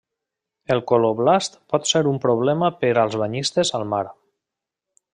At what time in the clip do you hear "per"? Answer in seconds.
2.83-2.93